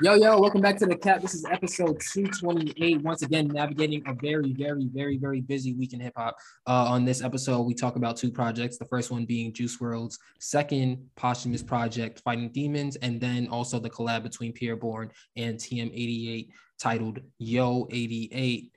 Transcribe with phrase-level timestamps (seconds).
[0.00, 1.20] Yo, yo, welcome back to the cap.
[1.20, 3.02] This is episode 228.
[3.02, 6.36] Once again, navigating a very, very, very, very busy week in hip hop.
[6.68, 8.78] Uh, on this episode, we talk about two projects.
[8.78, 13.90] The first one being Juice WRLD's second posthumous project, Fighting Demons, and then also the
[13.90, 18.70] collab between Pi'erre Bourne and TM88 titled Yo 88.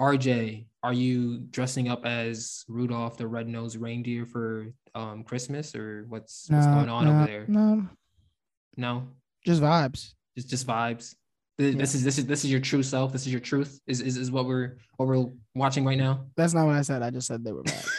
[0.00, 6.48] RJ, are you dressing up as Rudolph the Red-Nosed Reindeer for um, Christmas or what's,
[6.50, 7.44] what's going on no, over there?
[7.46, 7.88] No,
[8.76, 9.06] No?
[9.46, 10.14] just vibes.
[10.36, 11.14] It's just vibes.
[11.58, 13.12] Th- This is this is this is your true self.
[13.12, 13.80] This is your truth.
[13.86, 16.26] Is is, is what we're what we're watching right now.
[16.36, 17.02] That's not what I said.
[17.02, 17.90] I just said they were vibes.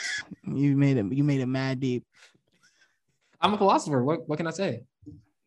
[0.55, 1.11] you made it.
[1.11, 2.05] You made it mad deep.
[3.39, 4.03] I'm a philosopher.
[4.03, 4.83] What what can I say?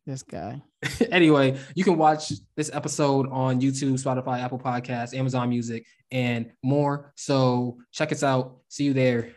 [0.06, 0.62] This guy.
[1.10, 7.12] anyway, you can watch this episode on YouTube, Spotify, Apple Podcasts, Amazon Music, and more.
[7.16, 8.58] So check us out.
[8.68, 9.30] See you there.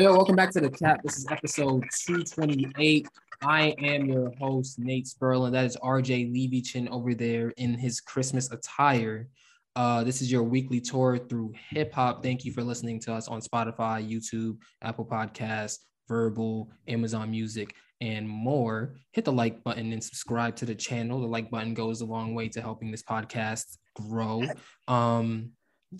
[0.00, 1.02] Yo, welcome back to the cap.
[1.02, 3.06] This is episode 228.
[3.42, 5.52] I am your host, Nate Sperlin.
[5.52, 9.28] That is RJ Levichin over there in his Christmas attire.
[9.76, 12.22] Uh, this is your weekly tour through hip hop.
[12.22, 18.26] Thank you for listening to us on Spotify, YouTube, Apple Podcasts, Verbal, Amazon Music, and
[18.26, 18.94] more.
[19.12, 21.20] Hit the like button and subscribe to the channel.
[21.20, 24.44] The like button goes a long way to helping this podcast grow.
[24.88, 25.50] Um,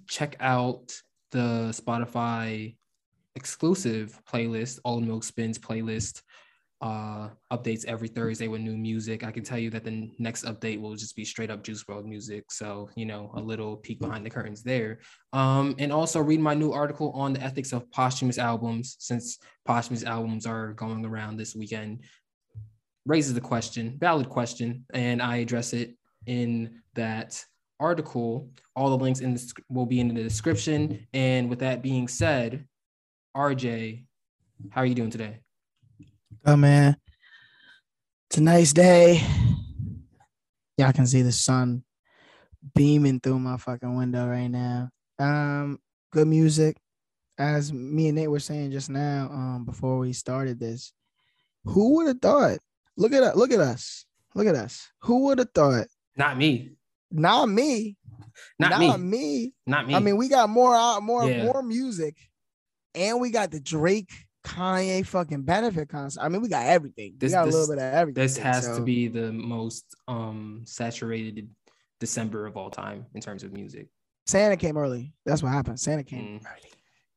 [0.08, 0.90] check out
[1.32, 2.76] the Spotify
[3.36, 6.22] exclusive playlist, OldMilk Spins playlist.
[6.82, 9.22] Uh, updates every Thursday with new music.
[9.22, 12.06] I can tell you that the next update will just be straight up Juice WRLD
[12.06, 12.50] music.
[12.50, 15.00] So, you know, a little peek behind the curtains there.
[15.34, 20.04] Um, and also read my new article on the ethics of posthumous albums, since posthumous
[20.04, 22.02] albums are going around this weekend.
[23.04, 27.44] Raises the question, valid question, and I address it in that
[27.78, 28.48] article.
[28.74, 31.06] All the links in this will be in the description.
[31.12, 32.64] And with that being said,
[33.36, 34.04] RJ,
[34.70, 35.40] how are you doing today?
[36.44, 36.96] Oh man,
[38.28, 39.22] it's a nice day.
[40.76, 41.84] Y'all can see the sun
[42.74, 44.88] beaming through my fucking window right now.
[45.18, 45.78] Um,
[46.12, 46.76] good music.
[47.38, 50.92] As me and Nate were saying just now, um, before we started this,
[51.64, 52.58] who would have thought?
[52.96, 54.04] Look at look at us.
[54.34, 54.90] Look at us.
[55.02, 55.86] Who would have thought?
[56.16, 56.72] Not me.
[57.10, 57.96] Not me.
[58.58, 58.96] Not, Not me.
[58.98, 59.52] me.
[59.66, 59.94] Not me.
[59.94, 61.44] I mean, we got more out, more, Yeah.
[61.44, 62.16] more music,
[62.94, 64.10] and we got the Drake
[64.44, 66.20] Kanye fucking benefit concert.
[66.22, 67.14] I mean, we got everything.
[67.18, 68.22] This- we got this- a little bit of everything.
[68.22, 71.48] this has to be the most um saturated
[72.00, 73.88] December of all time in terms of music.
[74.26, 75.12] Santa came early.
[75.26, 75.78] That's what happened.
[75.80, 76.46] Santa came Mm.
[76.46, 76.70] early.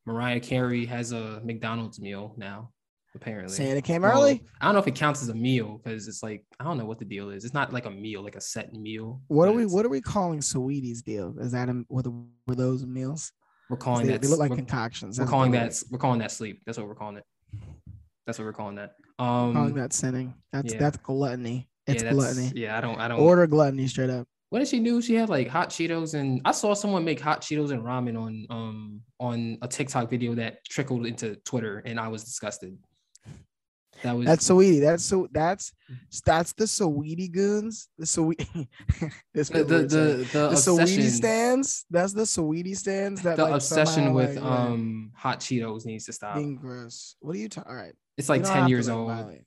[0.05, 2.71] Mariah Carey has a McDonald's meal now,
[3.15, 3.55] apparently.
[3.55, 4.43] Santa came Well, early.
[4.59, 6.85] I don't know if it counts as a meal because it's like I don't know
[6.85, 7.45] what the deal is.
[7.45, 9.21] It's not like a meal, like a set meal.
[9.27, 9.65] What are we?
[9.65, 11.35] What are we calling Saweetie's deal?
[11.39, 12.11] Is that a, were, the,
[12.47, 13.31] were those meals?
[13.69, 14.21] We're calling They, that?
[14.21, 15.19] they look like concoctions.
[15.19, 15.81] we're calling that.
[15.89, 16.61] We're calling that sleep.
[16.65, 17.25] That's what we're calling it.
[18.25, 18.95] That's what we're calling that.
[19.19, 20.33] Um, calling that sinning.
[20.51, 20.79] That's yeah.
[20.79, 21.67] that's gluttony.
[21.87, 22.59] It's yeah, that's- gluttony.
[22.59, 22.99] Yeah, I don't.
[22.99, 23.19] I don't.
[23.19, 24.27] Order gluttony straight up.
[24.49, 25.01] What did she do?
[25.01, 28.45] She had like hot Cheetos, and I saw someone make hot Cheetos and ramen on
[28.49, 32.77] um on a TikTok video that trickled into Twitter, and I was disgusted.
[34.03, 34.81] That was That's Saweetie.
[34.81, 35.27] That's so.
[35.31, 35.71] That's
[36.25, 37.87] that's the Saweetie goons.
[37.97, 38.37] The Sweet.
[39.33, 41.85] this the the the, the, the Saweetie stands.
[41.89, 43.21] That's the Saweetie stands.
[43.23, 46.35] That The like, obsession with like, um hot Cheetos needs to stop.
[46.35, 47.15] being gross.
[47.21, 47.71] What are you talking?
[47.71, 49.07] All right, It's like ten years old.
[49.07, 49.41] violate.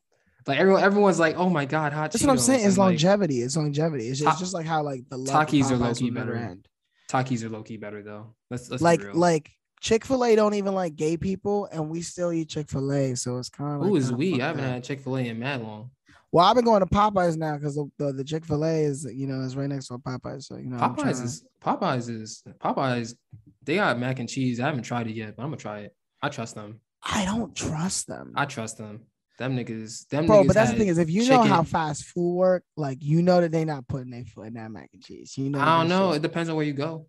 [0.46, 2.60] Like everyone, everyone's like, "Oh my god, hot That's Cheetos!" what I'm saying.
[2.60, 3.42] It's and, like, longevity.
[3.42, 4.08] It's longevity.
[4.08, 6.34] It's just, Ta- just like how like the Takis are low-key better.
[6.34, 6.66] end.
[7.10, 8.34] Takis are low key better though.
[8.50, 9.50] Let's let's Like like
[9.80, 13.14] Chick Fil A don't even like gay people, and we still eat Chick Fil A.
[13.14, 14.40] So it's kind of like who is we?
[14.40, 15.90] I haven't had Chick Fil A in mad long.
[16.32, 19.04] Well, I've been going to Popeyes now because the, the, the Chick Fil A is
[19.14, 20.44] you know is right next to a Popeyes.
[20.44, 23.14] So you know Popeyes is Popeyes is Popeyes.
[23.62, 24.60] They got mac and cheese.
[24.60, 25.94] I haven't tried it yet, but I'm gonna try it.
[26.22, 26.80] I trust them.
[27.02, 29.02] I don't trust them, I trust them.
[29.38, 30.08] Them niggas.
[30.08, 30.42] Them bro.
[30.42, 33.22] niggas But that's the thing is, if you know how fast food work, like you
[33.22, 35.36] know that they not putting their foot in that mac and cheese.
[35.36, 36.08] You know, I don't know.
[36.12, 37.06] shit- It depends on where you go.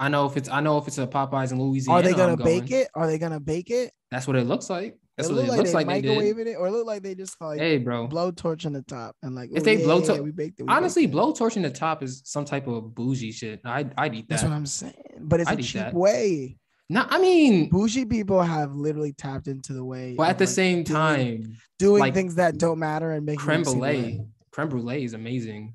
[0.00, 2.00] I know if it's I know if it's a Popeyes in Louisiana.
[2.00, 2.88] Are they gonna bake it?
[2.94, 3.92] Are they gonna bake it?
[4.10, 4.96] That's what it looks like.
[5.16, 7.14] That's it what look it like looks like microwaving it, or it look like they
[7.14, 8.06] just like Hey, bro.
[8.06, 10.24] blow torch on the top and like If "Oh, they yeah, blow yeah, it.
[10.24, 10.32] we
[10.66, 13.60] Honestly, baked it." blow torching the top is some type of bougie shit.
[13.64, 14.36] I'd I'd eat that.
[14.36, 14.94] That's what I'm saying.
[15.20, 15.94] But it's I'd a cheap that.
[15.94, 16.56] way.
[16.88, 20.14] No, I mean, Bougie people have literally tapped into the way.
[20.16, 23.38] but at the like, same doing- time, doing like, things that don't matter and making
[23.40, 24.22] creme brulee.
[24.50, 25.74] creme brulee is amazing.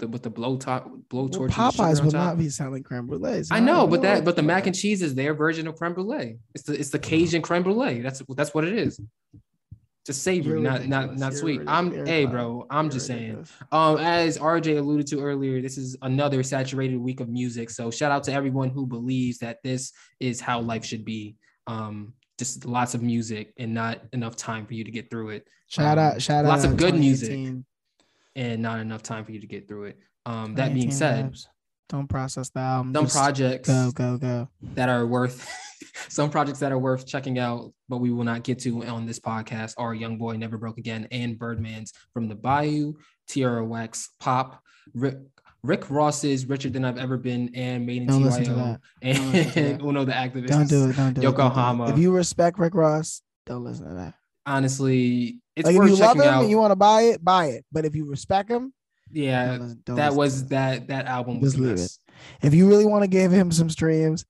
[0.00, 1.50] With the with the blow top blow torch.
[1.52, 3.42] Popeyes will not be selling creme brulee.
[3.42, 5.92] so I know, but that but the mac and cheese is their version of creme
[5.94, 6.38] brulee.
[6.54, 8.00] It's the it's the Cajun creme brulee.
[8.00, 8.98] That's that's what it is.
[10.06, 11.60] Just savory, You're not not not sweet.
[11.66, 13.46] I'm You're hey bro, I'm You're just saying.
[13.70, 17.68] Um, as RJ alluded to earlier, this is another saturated week of music.
[17.68, 21.36] So shout out to everyone who believes that this is how life should be.
[21.66, 25.46] Um, just lots of music and not enough time for you to get through it.
[25.66, 26.48] Shout Um, out, shout out.
[26.48, 27.54] lots of good music.
[28.34, 28.52] 2018.
[28.52, 29.98] and not enough time for you to get through it.
[30.26, 31.34] Um, that being said,
[31.88, 32.94] don't process the album.
[32.94, 34.48] some just projects Go, go, go.
[34.74, 35.48] that are worth
[36.08, 39.18] some projects that are worth checking out, but we will not get to on this
[39.18, 42.94] podcast are Young Boy Never Broke Again and Birdman's From the Bayou,
[43.34, 44.62] Wax Pop,
[44.94, 45.18] Rick,
[45.62, 48.80] Rick Ross's Richer Than I've Ever Been, and Made in Don't TYO, that.
[49.02, 49.82] Don't listen to and.
[49.82, 50.46] Uno the Activist.
[50.48, 50.86] Don't do it.
[50.86, 50.96] Don't do it.
[50.96, 51.24] don't do it.
[51.24, 51.90] Yokohama.
[51.90, 54.14] If you respect Rick Ross, don't listen to that.
[54.46, 56.42] Honestly, it's like if you love him out.
[56.42, 57.64] and you want to buy it, buy it.
[57.72, 58.72] But if you respect him,
[59.12, 60.48] yeah, don't don't that was it.
[60.50, 62.00] that that album was Just leave best.
[62.42, 64.24] If you really want to give him some streams,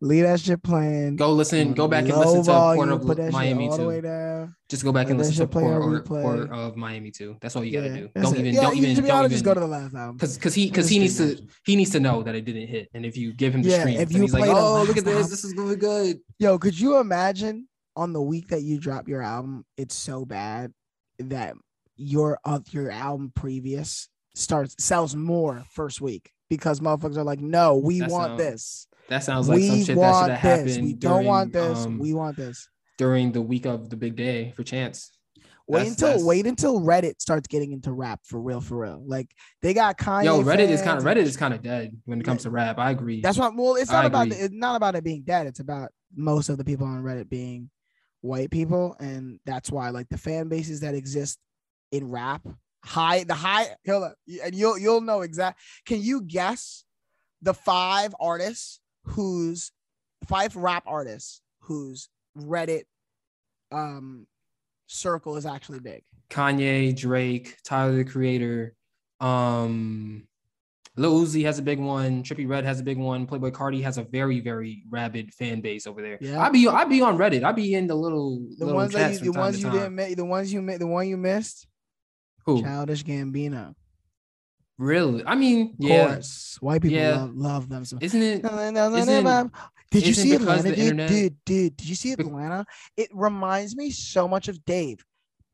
[0.00, 1.16] leave that shit playing.
[1.16, 3.86] Go listen, go back and listen to volume, Port put that of Miami all the
[3.86, 4.48] way too.
[4.68, 7.36] Just go back and listen to shit play Port, or, of Miami too.
[7.40, 8.10] That's all you gotta Yeah, do.
[8.20, 8.40] Don't it.
[8.40, 9.94] even, Yeah, don't you- even, To be don't honest, even, just go to the last
[9.94, 10.16] album.
[10.16, 12.90] because because he because he needs to he needs to know that it didn't hit,
[12.92, 14.98] and if you give him the Yeah, streams, if you he's like, play oh look
[14.98, 16.18] at this, this is really good.
[16.38, 20.72] Yo, could you imagine on the week that you drop your album, it's so bad
[21.18, 21.54] that
[21.96, 27.76] your uh, your album previous starts sells more first week because motherfuckers are like, no,
[27.76, 28.86] we That want sound- this.
[29.08, 30.66] That sounds like some we shit that should want have happened.
[30.84, 31.86] We during, don't want this.
[31.86, 32.68] um, we want this.
[32.98, 35.12] during the week of the big day for Chance.
[35.68, 39.02] Wait That's- until that's- wait until Reddit starts getting into rap for real, for real.
[39.06, 39.30] Like
[39.62, 40.24] they got Kanye.
[40.24, 42.78] Yo, Reddit is kind of Reddit is kind of dead when it comes to rap.
[42.78, 43.20] I agree.
[43.20, 43.56] That's what.
[43.56, 45.46] Well, it's I not about the, it's not about it being dead.
[45.46, 47.70] It's about most of the people on Reddit being
[48.26, 51.38] white people, and that's why like the fan bases that exist
[51.92, 52.42] in rap
[52.86, 55.60] high the high and you'll you'll know exact.
[55.84, 56.84] Can you guess
[57.42, 59.72] the five artists whose
[60.26, 62.08] five rap artists whose
[62.38, 62.84] Reddit
[63.72, 64.26] um
[64.86, 66.02] circle is actually big?
[66.30, 68.74] Kanye, Drake, Tyler the Creator,
[69.20, 70.26] um,
[70.98, 72.22] Lil Uzi has a big one.
[72.22, 73.26] Trippie Redd has a big one.
[73.26, 76.18] Playboi Carti has a very very rabid fan base over there.
[76.20, 76.40] Yeah.
[76.40, 77.44] I be I be on Reddit.
[77.44, 80.16] I'd be in the little The little ones that you, the ones you didn't make
[80.16, 81.66] the ones you made the one you missed.
[82.46, 83.74] Who Childish Gambino.
[84.78, 85.22] really?
[85.26, 86.06] I mean, Of yeah.
[86.14, 87.16] course, white people Yeah.
[87.22, 87.84] love, love them.
[87.84, 87.98] So.
[88.00, 88.42] Isn't it?
[89.90, 90.78] Did you see Atlanta, the dude?
[90.78, 92.64] internet- Dude, dude, did you see Atlanta?
[92.96, 95.04] It reminds me so much of Dave.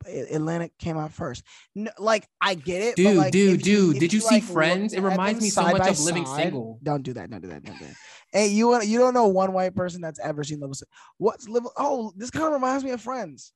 [0.07, 1.43] A- Atlanta came out first.
[1.75, 4.43] No, like I get it, but Dude, like, dude, you- dude, did you see like,
[4.43, 4.93] Friends?
[4.93, 6.79] It reminds me so much of Living Single.
[6.83, 7.29] Don't do that.
[7.29, 7.63] Don't do that.
[7.63, 7.95] Don't do that.
[8.31, 10.73] Hey, you want you don't know one white person that's ever seen Living.
[10.73, 10.91] Single.
[11.17, 11.69] What's Living?
[11.77, 13.53] Oh, this kind of reminds me of Friends.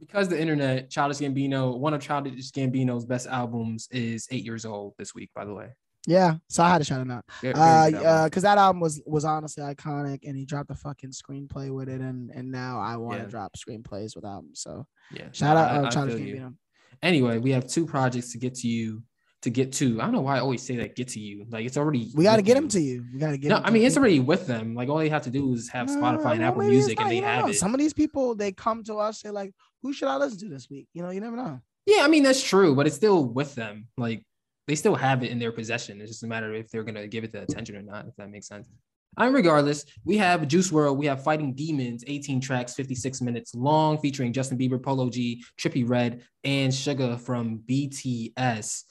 [0.00, 4.94] Because the internet, Childish Gambino, one of Childish Gambino's best albums is eight years old
[4.98, 5.68] this week, by the way.
[6.06, 7.24] Yeah, so I had to shout him out.
[7.40, 10.74] Very Uh, good uh, because that album was was honestly iconic, and he dropped a
[10.74, 13.30] fucking screenplay with it, and and now I want to Yeah.
[13.30, 14.60] drop screenplays with albums.
[14.60, 15.28] So yeah.
[15.32, 16.20] shout out, I- uh, I Childish.
[16.20, 16.54] Gambino.
[17.02, 19.02] Anyway, we have two projects to get to you
[19.42, 20.00] to get to.
[20.00, 21.44] I don't know why I always say that get to you.
[21.50, 23.04] Like it's already We got to get them to you.
[23.12, 23.48] We got to get.
[23.48, 24.74] No, I mean it's already with them.
[24.74, 27.12] Like all they have to do is have No, Spotify and Apple Music not, and
[27.12, 27.50] they have know.
[27.50, 27.54] it.
[27.54, 29.52] Some of these people they come to us, say like,
[29.82, 31.60] "Who should I listen to this week?" You know, you never know.
[31.86, 33.88] Yeah, I mean that's true, but it's still with them.
[33.98, 34.24] Like
[34.66, 36.00] they still have it in their possession.
[36.00, 38.16] It's just a matter of if they're gonna give it the attention or not, if
[38.16, 38.68] that makes sense.
[39.16, 43.98] And regardless, we have Juice WRLD, we have Fighting Demons, 18 tracks, 56 minutes long,
[43.98, 48.82] featuring Justin Bieber, Polo G, Trippie Redd, and Suga from BTS.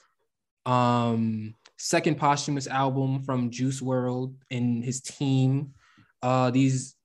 [0.65, 5.73] Um, second posthumous album from Juice WRLD and his team.
[6.21, 6.95] Uh, these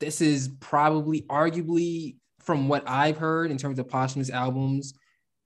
[0.00, 4.94] this is probably arguably from what I've heard in terms of posthumous albums,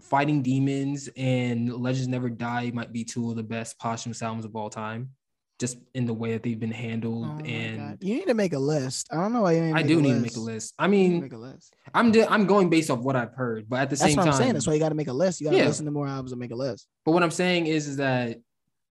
[0.05, 4.55] Fighting Demons and Legends Never Die might be two of the best posthumous albums of
[4.55, 5.11] all time,
[5.59, 7.25] just in the way that they've been handled.
[7.27, 9.09] Oh and you need to make a list.
[9.11, 10.75] I don't know why I do a need to make a list.
[10.79, 11.75] I You need to mean, make a list.
[11.95, 14.25] I'm di- I'm going based off what I've heard, but at the That's same what
[14.25, 14.53] time, I'm saying.
[14.53, 15.41] That's why you got to make a list.
[15.41, 15.67] You got to Yeah.
[15.67, 16.87] listen to more albums and make a list.
[17.07, 18.39] But what I'm saying is, is that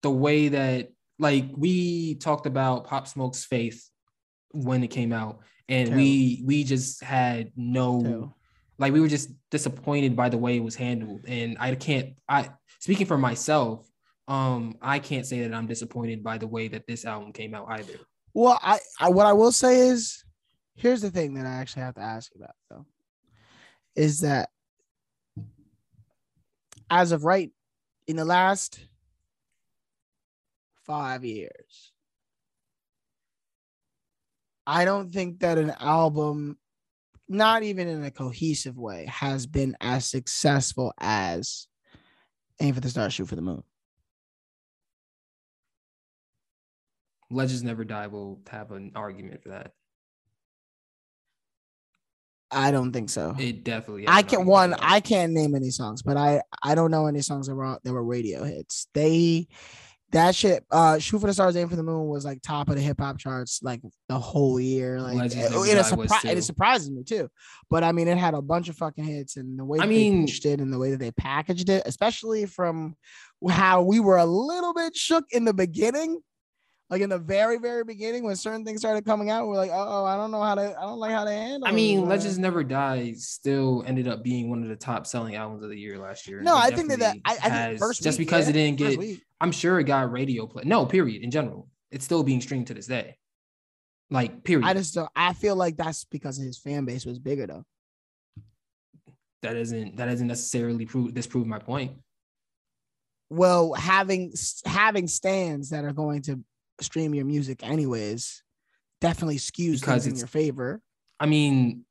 [0.02, 0.90] the way that
[1.20, 3.90] like we talked about Pop Smoke's Faith
[4.52, 8.38] when it came out, and we we just had no Terrible.
[8.82, 11.22] Like we were just disappointed by the way it was handled.
[11.28, 13.88] And I can't I speaking for myself,
[14.28, 17.68] um, I can't say that I'm disappointed by the way that this album came out
[17.70, 17.94] either.
[18.34, 20.24] Well, I, I what I will say is,
[20.76, 22.86] here's the thing that I actually have to ask about though,
[23.96, 24.50] is that
[26.90, 27.52] as of right
[28.08, 28.80] in the last
[30.86, 31.92] five years,
[34.66, 36.58] I don't think that an album
[37.32, 41.68] not even in a cohesive way, has been as successful as
[42.60, 43.64] Aim for the Star, Shoot for the Moon.
[47.32, 49.74] Legends Never Die will have an argument for that.
[52.52, 53.34] I don't think so.
[53.40, 54.06] It definitely.
[54.08, 54.74] I can't one.
[54.74, 57.94] I can't name any songs, but I I don't know any songs that were that
[57.94, 58.88] were radio hits.
[58.94, 59.48] They
[60.12, 60.66] that shit.
[60.72, 63.00] Uh, Shoot for the Stars, Aim for the Moon was like top of the hip
[63.00, 65.00] hop charts like the whole year.
[65.00, 67.30] Like it, it, surpri- it surprises me too.
[67.70, 70.26] But I mean, it had a bunch of fucking hits, and the way I mean,
[70.26, 72.96] they it and the way that they packaged it, especially from
[73.50, 76.22] how we were a little bit shook in the beginning
[76.92, 80.06] like in the very very beginning when certain things started coming out we're like oh
[80.06, 82.64] i don't know how to i don't like how to handle i mean legends never
[82.64, 86.28] die still ended up being one of the top selling albums of the year last
[86.28, 86.42] year.
[86.42, 89.00] No i think that, that I, I think first just week, because yeah, it didn't
[89.00, 91.68] get i'm sure it got radio play no period in general.
[91.90, 93.18] It's still being streamed to this day.
[94.10, 94.66] Like period.
[94.68, 97.66] I just don't i feel like that's because his fan base was bigger though.
[99.42, 101.94] That isn't that doesn't necessarily prove disprove my point.
[103.30, 104.34] Well having
[104.66, 106.42] having stands that are going to
[106.84, 108.44] stream your music anyways
[109.02, 110.80] definitely skews because in your favor.
[111.20, 111.86] I mean,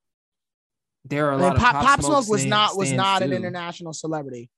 [1.05, 3.25] there are a I mean, lot Pop, of Pop, Smoke, was not was not too.
[3.25, 4.49] an international celebrity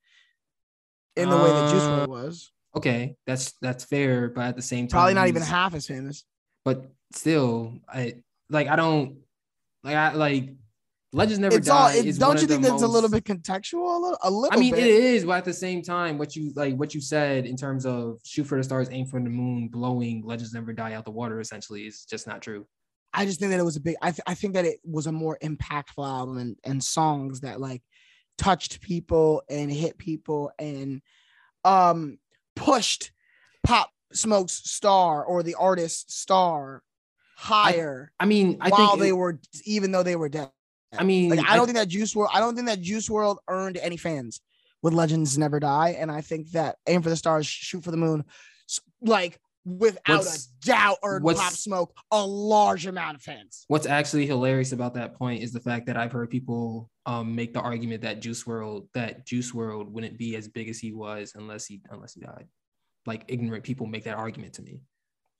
[1.17, 2.53] in the way that Juice WRLD uh, was.
[2.77, 6.25] Okay, that's that's fair, but at the same time, probably not even half as famous.
[6.65, 9.19] But still, I like I don't
[9.83, 10.51] like I like
[11.15, 11.75] Legends never it's die.
[11.75, 13.97] All, it, don't you think that's most, a little bit contextual?
[13.97, 14.85] A little, a little I mean, bit.
[14.85, 17.85] it is, but at the same time, what you like, what you said in terms
[17.85, 21.11] of shoot for the stars, aim for the moon, blowing Legends never die out the
[21.11, 22.67] water, essentially, is just not true.
[23.13, 23.97] I just think that it was a big.
[24.01, 27.61] I, th- I think that it was a more impactful album and, and songs that
[27.61, 27.83] like
[28.39, 31.03] touched people and hit people and
[31.65, 32.19] um
[32.57, 33.13] pushed
[33.65, 36.83] Pop Smoke's star or the artist's star
[37.37, 38.13] higher.
[38.19, 40.51] I, I mean, I while think they it, were even though they were dead.
[40.97, 42.29] I mean, like, I don't I, think that Juice WRLD.
[42.33, 44.41] I don't think that Juice WRLD earned any fans
[44.83, 47.97] with Legends Never Die, and I think that Aim for the Stars, Shoot for the
[47.97, 48.25] Moon,
[49.01, 53.65] like without a doubt earned Pop Smoke a large amount of fans.
[53.69, 57.55] What's actually hilarious about that point is the fact that I've heard people um, make
[57.55, 61.33] the argument that Juice WRLD that Juice WRLD wouldn't be as big as he was
[61.37, 62.47] unless he unless he died.
[63.07, 64.81] Like ignorant people make that argument to me.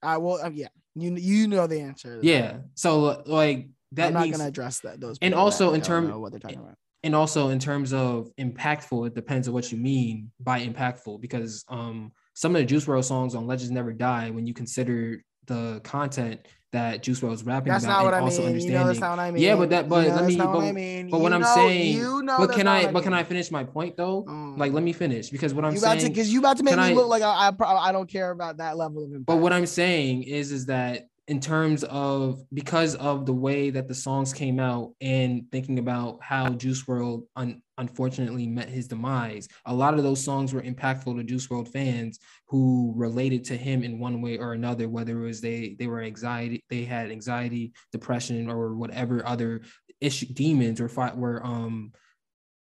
[0.03, 0.41] I uh, will.
[0.43, 2.19] Uh, yeah, you you know the answer.
[2.23, 2.59] Yeah.
[2.75, 5.01] So like that I'm not gonna address that.
[5.01, 6.77] Those and also in terms what they're talking about.
[7.05, 11.21] And also in terms of impactful, it depends on what you mean by impactful.
[11.21, 15.25] Because um, some of the Juice WRLD songs on Legends Never Die, when you consider
[15.47, 18.49] the content that Juice WRLD was rapping that's about, and I also mean.
[18.49, 18.73] understanding.
[18.73, 19.43] You know, that's not what I mean.
[19.43, 20.37] Yeah, but that, but you know, let me.
[20.37, 21.11] But, what, I mean.
[21.11, 23.97] but what I'm saying, you know, but can I, but can I finish my point
[23.97, 24.25] though?
[24.27, 26.77] Um, like, let me finish because what I'm you saying, because you about to make
[26.77, 29.27] me I, look like I, I, I don't care about that level of impact.
[29.27, 33.89] But what I'm saying is, is that in terms of because of the way that
[33.89, 39.49] the songs came out and thinking about how Juice WRLD un- unfortunately met his demise,
[39.65, 43.83] a lot of those songs were impactful to Juice WRLD fans who related to him
[43.83, 47.73] in one way or another, whether it was they they were anxiety, they had anxiety,
[47.93, 49.63] depression, or whatever other
[50.03, 51.93] issue demons or fight were um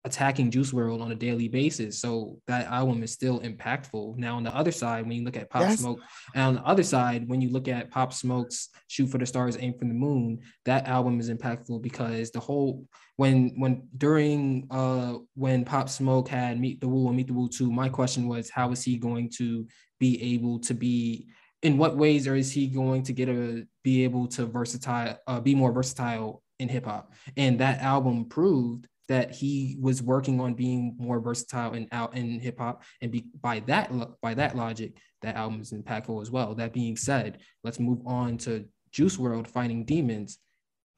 [0.06, 2.00] attacking Juice WRLD on a daily basis.
[2.00, 4.16] So that album is still impactful.
[4.16, 5.80] Now on the other side, when you look at Pop yes.
[5.80, 6.00] Smoke,
[6.34, 9.58] and on the other side, when you look at Pop Smoke's Shoot for the Stars,
[9.58, 12.86] Aim for the Moon, that album is impactful because the whole
[13.16, 17.48] when when during uh when Pop Smoke had Meet the Woo and Meet the Woo
[17.48, 19.66] 2, my question was how is he going to
[19.98, 21.26] be able to be
[21.62, 25.40] in what ways or is he going to get a be able to versatile uh,
[25.40, 27.12] be more versatile in hip hop?
[27.36, 32.40] And that album proved that he was working on being more versatile and out in
[32.40, 36.54] hip hop, and be, by that by that logic, that album is impactful as well.
[36.54, 40.38] That being said, let's move on to Juice WRLD Fighting Demons.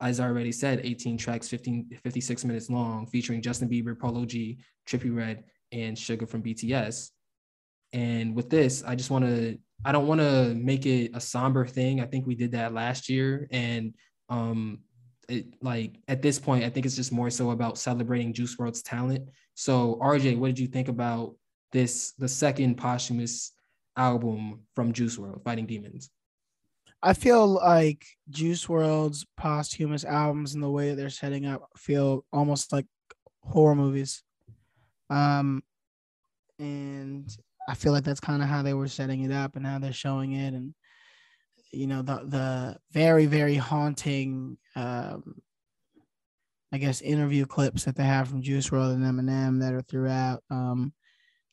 [0.00, 4.58] As I already said, 18 tracks, 15, 56 minutes long, featuring Justin Bieber, Polo G,
[4.88, 7.10] Trippie Redd, and Suga from BTS.
[7.92, 11.66] And with this, I just want to, I don't want to make it a somber
[11.66, 12.00] thing.
[12.00, 13.48] I think we did that last year.
[13.50, 13.94] And
[14.28, 14.80] um,
[15.28, 18.82] it, like at this point, I think it's just more so about celebrating Juice WRLD's
[18.82, 19.28] talent.
[19.54, 21.34] So, RJ, what did you think about
[21.72, 23.52] this, the second posthumous
[23.96, 26.10] album from Juice WRLD, Fighting Demons?
[27.02, 32.24] I feel like Juice WRLD's posthumous albums and the way that they're setting up feel
[32.32, 32.86] almost like
[33.42, 34.22] horror movies.
[35.10, 35.62] Um,
[36.58, 37.30] and
[37.68, 39.92] I feel like that's kind of how they were setting it up and how they're
[39.92, 40.54] showing it.
[40.54, 40.74] And
[41.72, 45.40] you know the the very very haunting um
[46.72, 50.42] I guess interview clips that they have from Juice WRLD and Eminem that are throughout
[50.50, 50.92] um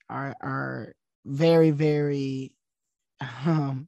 [0.09, 0.93] are are
[1.25, 2.53] very very
[3.45, 3.87] um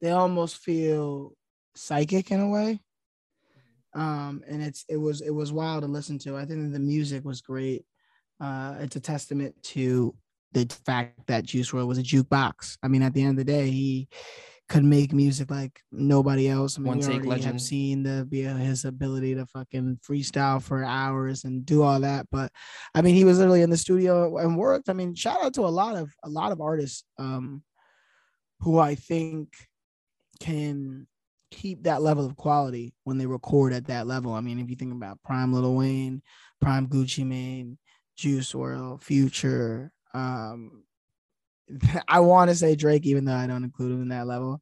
[0.00, 1.32] they almost feel
[1.74, 2.80] psychic in a way
[3.94, 6.36] Um, and it's it was it was wild to listen to.
[6.36, 7.84] I think the music was great.
[8.40, 10.14] Uh, it's a testament to
[10.52, 12.76] the fact that Juice WRLD was a jukebox.
[12.82, 14.08] I mean, at the end of the day, he
[14.68, 16.78] could make music like nobody else.
[16.78, 17.52] I mean, One we take already legend.
[17.52, 22.26] have seen the be his ability to fucking freestyle for hours and do all that.
[22.30, 22.50] But
[22.94, 24.88] I mean, he was literally in the studio and worked.
[24.88, 27.62] I mean, shout out to a lot of a lot of artists um,
[28.60, 29.54] who I think
[30.40, 31.06] can
[31.50, 34.32] keep that level of quality when they record at that level.
[34.32, 36.22] I mean, if you think about Prime Little Wayne,
[36.60, 37.78] Prime Gucci Mane,
[38.16, 40.83] Juice WRLD, Future, um,
[42.08, 44.60] I want to say Drake, even though I don't include him in that level,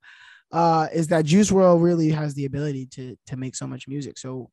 [0.53, 4.19] uh, is that Juice WRLD really has the ability to to make so much music.
[4.19, 4.51] So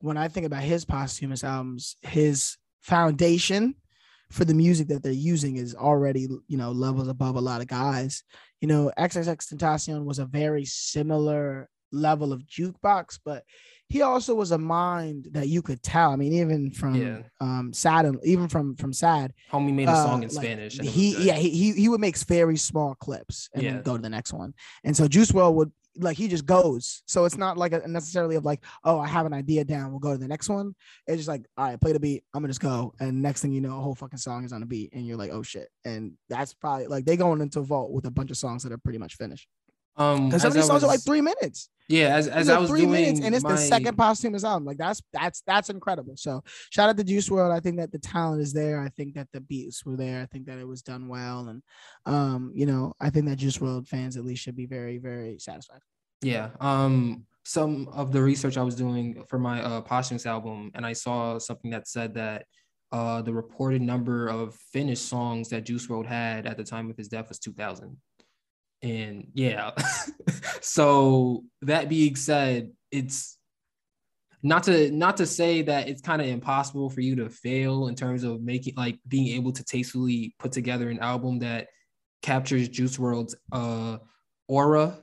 [0.00, 3.74] when I think about his posthumous albums, his foundation
[4.30, 7.66] for the music that they're using is already you know levels above a lot of
[7.66, 8.22] guys.
[8.60, 13.44] You know, XXX Tentacion was a very similar level of jukebox, but
[13.90, 16.10] he also was a mind that you could tell.
[16.12, 17.22] I mean, even from Yeah.
[17.40, 20.78] um sad and even from from sad, Homie made a uh, song in like, Spanish.
[20.78, 23.72] and He yeah he, he he would make very small clips and Yeah.
[23.74, 24.54] then go to the next one.
[24.84, 27.02] And so Juice WRLD would like he just goes.
[27.06, 29.90] So it's not like a necessarily of like oh I have an idea down.
[29.90, 30.74] We'll go to the next one.
[31.08, 32.22] It's just like all right, play the beat.
[32.32, 32.94] I'm gonna just go.
[33.00, 35.16] And next thing you know, a whole fucking song is on the beat, and you're
[35.16, 35.68] like oh shit.
[35.84, 38.72] And that's probably like they going into a vault with a bunch of songs that
[38.72, 39.48] are pretty much finished.
[39.96, 41.68] Um, Because some of these songs are like three minutes.
[41.88, 44.64] Yeah, as, as I was three doing minutes, and it's my, the second posthumous album.
[44.64, 46.16] Like that's that's that's incredible.
[46.16, 47.50] So shout out to Juice WRLD.
[47.50, 48.80] I think that the talent is there.
[48.80, 50.22] I think that the beats were there.
[50.22, 51.62] I think that it was done well, and
[52.06, 55.40] um, you know, I think that Juice WRLD fans at least should be very very
[55.40, 55.80] satisfied.
[56.22, 56.50] Yeah.
[56.60, 60.92] Um, some of the research I was doing for my uh, posthumous album, and I
[60.92, 62.46] saw something that said that
[62.92, 66.96] uh, the reported number of finished songs that Juice WRLD had at the time of
[66.96, 67.96] his death was 2,000.
[68.82, 69.72] And yeah,
[70.60, 73.36] so that being said, it's
[74.42, 77.94] not to not to say that it's kind of impossible for you to fail in
[77.94, 81.68] terms of making like being able to tastefully put together an album that
[82.22, 83.98] captures Juice WRLD's uh
[84.48, 85.02] aura.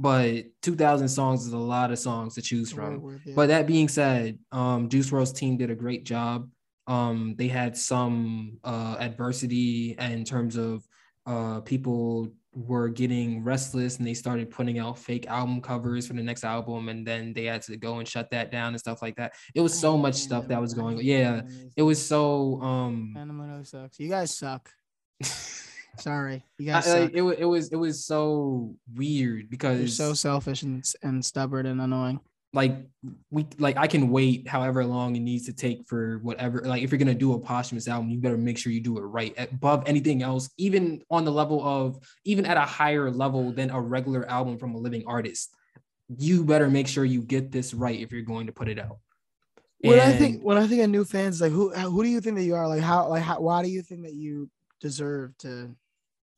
[0.00, 3.00] But 2000 songs is a lot of songs to choose from.
[3.34, 6.48] but that being said um juice WRLD's team did a great job.
[6.86, 10.86] Um they had some uh adversity in terms of
[11.26, 16.22] uh people were getting restless and they started putting out fake album covers for the
[16.22, 19.14] next album and then they had to go and shut that down and stuff like
[19.16, 21.42] that it was so much stuff that was going on yeah
[21.76, 24.00] it was so um Phantom sucks.
[24.00, 24.70] You guys suck.
[25.98, 27.10] Sorry, you I- guys like, suck.
[27.12, 31.66] it, it was it was so weird because You're because so selfish and and stubborn
[31.66, 32.20] and annoying.
[32.52, 32.74] Like
[33.30, 36.90] we like I can wait however long it needs to take for whatever like if
[36.90, 39.82] you're gonna do a posthumous album you better make sure you do it right above
[39.86, 44.28] anything else even on the level of even at a higher level than a regular
[44.30, 45.50] album from a living artist.
[46.16, 48.98] You better make sure you get this right if you're going to put it out.
[49.80, 52.36] When I think when I think of new fans, like who who do you think
[52.36, 52.66] that you are?
[52.66, 55.76] Like how like how, why do you think that you deserve to,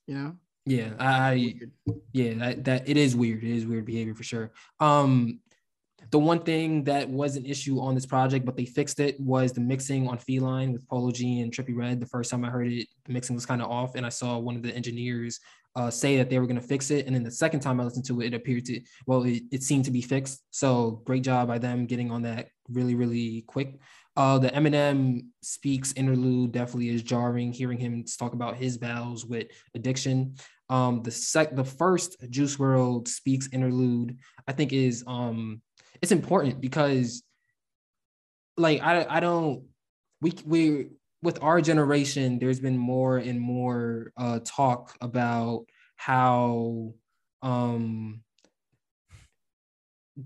[0.07, 0.37] you know?
[0.66, 1.59] yeah I
[2.12, 3.42] yeah that, that it is weird.
[3.42, 4.51] It is weird behavior for sure.
[4.79, 5.40] Um
[6.11, 9.53] the one thing that was an issue on this project but they fixed it was
[9.53, 12.68] the mixing on feline with polo g and trippie redd the first time i heard
[12.68, 15.40] it the mixing was kind of off and i saw one of the engineers
[15.77, 17.85] uh, say that they were going to fix it and then the second time i
[17.85, 21.23] listened to it it appeared to well it, it seemed to be fixed so great
[21.23, 23.79] job by them getting on that really really quick
[24.16, 27.53] uh, the Eminem speaks interlude definitely is jarring.
[27.53, 30.35] Hearing him talk about his battles with addiction.
[30.68, 35.62] Um, the sec, the first Juice WRLD speaks interlude, I think is um,
[36.02, 37.22] it's important because,
[38.56, 39.64] like, I I don't
[40.20, 40.88] we we
[41.22, 46.94] with our generation, there's been more and more uh talk about how
[47.42, 48.22] um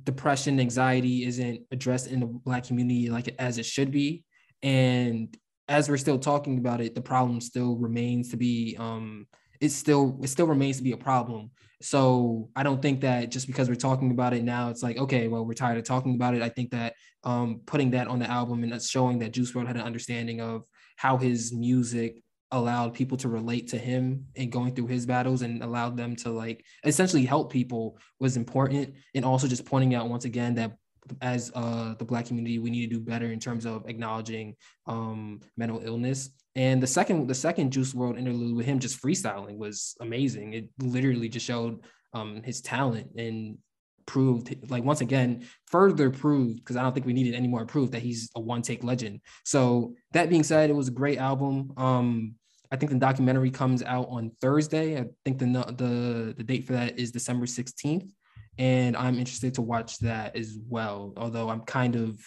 [0.03, 4.25] depression anxiety isn't addressed in the black community like as it should be.
[4.63, 5.37] And
[5.69, 9.27] as we're still talking about it the problem still remains to be um
[9.65, 11.51] it still it still remains to be a problem.
[11.83, 15.29] So i don't think that just because we're talking about it now it's like okay
[15.29, 16.43] well we're tired of talking about it.
[16.43, 19.77] I think that um putting that on the album and showing that juice WRLD had
[19.77, 20.63] an understanding of
[20.97, 22.23] how his music
[22.55, 26.31] allowed people to relate to him and going through his battles and allowed them to
[26.31, 28.95] like essentially help people was important.
[29.15, 30.77] And also just pointing out once again that
[31.21, 34.55] as uh, the black community we need to do better in terms of acknowledging
[34.87, 39.57] um, mental illness and the second the second juice WRLD interlude with him just freestyling
[39.57, 43.59] was amazing it literally just showed um, his talent and
[44.07, 47.91] proved like once again further proved because i don't think we needed any more proof
[47.91, 51.73] that he's a one take legend so that being said it was a great album
[51.79, 52.35] um
[52.75, 54.99] I think the documentary comes out on Thursday.
[54.99, 58.11] I think the the the date for that is December 16th.
[58.59, 61.13] and I'm interested to watch that as well.
[61.17, 62.19] Although I'm kind of,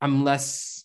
[0.00, 0.84] I'm less,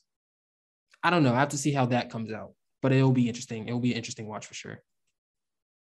[1.03, 1.33] I don't know.
[1.33, 3.67] I have to see how that comes out, but it'll be interesting.
[3.67, 4.83] It'll be an interesting watch for sure.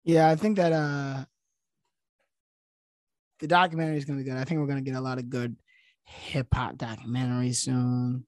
[0.04, 1.26] Yeah, I think that uh
[3.40, 4.38] the documentary is gonna be good.
[4.38, 5.56] I think we're gonna get a lot of good
[6.04, 8.26] hip hop documentaries soon.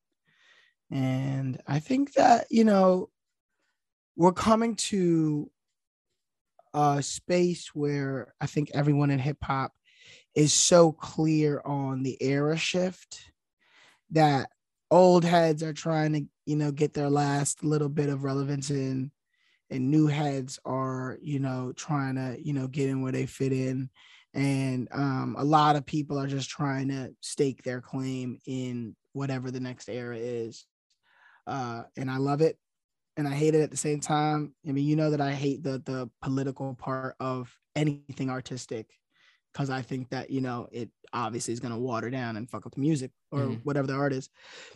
[0.92, 3.10] And I think that, you know,
[4.16, 5.50] we're coming to
[6.74, 9.74] a space where I think everyone in hip hop
[10.36, 13.32] is so clear on the era shift
[14.12, 14.50] that
[14.92, 19.12] old heads are trying to, you know, get their last little bit of relevance in
[19.70, 23.52] and new heads are, you know, trying to, you know, get in where they fit
[23.52, 23.90] in.
[24.34, 29.52] And um, a lot of people are just trying to stake their claim in whatever
[29.52, 30.66] the next era is.
[31.46, 32.58] Uh, and I love it
[33.18, 34.54] and I hate it at the same time.
[34.68, 38.90] I mean, you know that I hate the the political part of anything artistic
[39.52, 42.66] because I think that you know it obviously is going to water down and fuck
[42.66, 43.54] up the music or mm-hmm.
[43.64, 44.30] whatever the art is.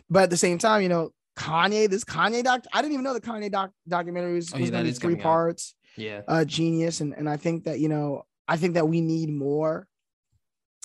[0.08, 3.14] But at the same time, you know, Kanye, this Kanye doc, I didn't even know
[3.14, 5.74] the Kanye doc documentary was, oh, yeah, going to be three parts.
[5.74, 6.02] Out.
[6.02, 9.30] Yeah, uh, genius, and and I think that you know I think that we need
[9.30, 9.88] more,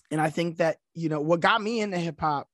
[0.09, 2.47] and I think that you know what got me into hip hop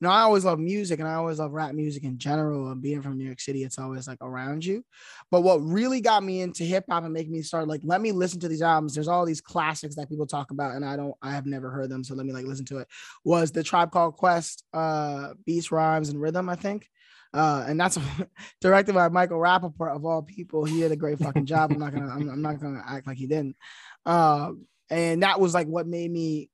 [0.00, 2.70] you know, I always love music and I always love rap music in general.
[2.70, 4.82] And being from New York City, it's always like around you.
[5.30, 8.10] But what really got me into hip hop and making me start like, let me
[8.10, 8.94] listen to these albums.
[8.94, 11.90] There's all these classics that people talk about, and I don't, I have never heard
[11.90, 12.02] them.
[12.02, 12.88] So let me like listen to it.
[13.24, 16.88] Was the Tribe Called Quest, uh, Beats, Rhymes, and Rhythm, I think.
[17.32, 17.98] Uh, and that's
[18.60, 20.64] directed by Michael Rapaport of all people.
[20.64, 21.72] He did a great fucking job.
[21.72, 23.56] I'm not gonna, I'm, I'm not gonna act like he didn't.
[24.04, 24.52] Uh,
[24.88, 26.50] and that was like what made me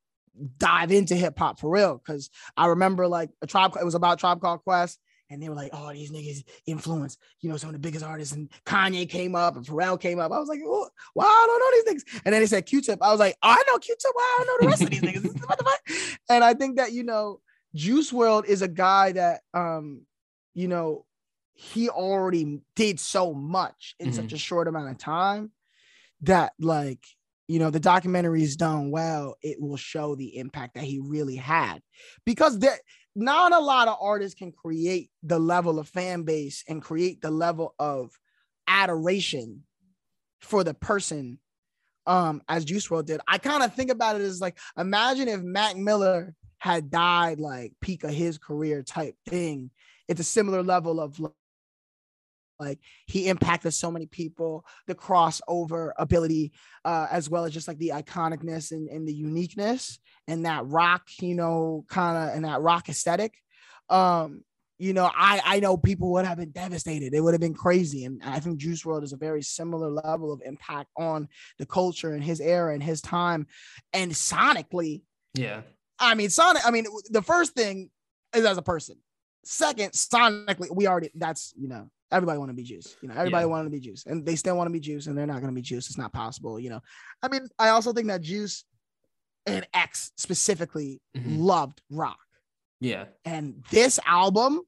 [0.58, 1.98] dive into hip hop for real.
[1.98, 4.98] Cause I remember like a tribe, it was about Tribe Called Quest.
[5.28, 8.32] And they were like, oh, these niggas influence, you know, some of the biggest artists.
[8.32, 10.30] And Kanye came up and Pharrell came up.
[10.30, 12.22] I was like, oh, wow, I don't know these things.
[12.24, 13.00] And then they said Q-Tip.
[13.02, 14.12] I was like, oh, I know Q-Tip.
[14.14, 15.48] Wow, I don't know the rest of these niggas.
[15.48, 16.20] what the fuck?
[16.28, 17.40] And I think that, you know,
[17.74, 20.02] Juice WRLD is a guy that, um,
[20.56, 21.04] you know,
[21.54, 24.16] he already did so much in mm-hmm.
[24.16, 25.52] such a short amount of time
[26.22, 27.06] that like
[27.46, 31.36] you know the documentary is done well it will show the impact that he really
[31.36, 31.80] had
[32.24, 32.78] because there
[33.14, 37.30] not a lot of artists can create the level of fan base and create the
[37.30, 38.10] level of
[38.66, 39.62] adoration
[40.40, 41.38] for the person
[42.06, 43.20] um as Juice WRLD did.
[43.26, 47.72] I kind of think about it as like imagine if Mac Miller had died like
[47.80, 49.70] peak of his career type thing.
[50.08, 51.20] It's a similar level of
[52.58, 56.52] like he impacted so many people the crossover ability
[56.84, 61.02] uh, as well as just like the iconicness and, and the uniqueness and that rock
[61.20, 63.34] you know kind of and that rock aesthetic.
[63.88, 64.42] Um
[64.78, 67.14] you know i i know people would have been devastated.
[67.14, 68.04] It would have been crazy.
[68.04, 72.12] And i think juice WRLD is a very similar level of impact on the culture
[72.12, 73.46] and his era and his time.
[73.92, 75.02] And sonically
[75.34, 75.62] yeah.
[75.98, 77.90] I mean sonic i mean the first thing
[78.34, 78.96] is as a person
[79.46, 82.96] second sonically we already that's you know everybody want to be Juice.
[83.00, 83.50] You know, everybody yeah.
[83.50, 85.52] wanted to be Juice, and they still want to be Juice, and they're not going
[85.52, 85.86] to be Juice.
[85.86, 86.58] It's not possible.
[86.60, 86.80] You know,
[87.22, 88.64] I mean, I also think that Juice
[89.46, 91.38] and X specifically mm-hmm.
[91.38, 92.18] loved rock.
[92.80, 94.60] Yeah, and this album,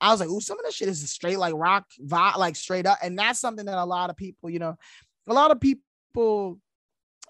[0.00, 2.86] I was like, "Ooh, some of this shit is straight like rock, vibe, like straight
[2.86, 4.76] up," and that's something that a lot of people, you know,
[5.28, 6.58] a lot of people